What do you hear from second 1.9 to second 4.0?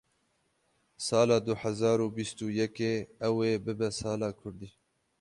û bîst û yekê ew ê bibe